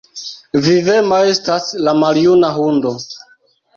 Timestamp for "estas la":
1.33-1.93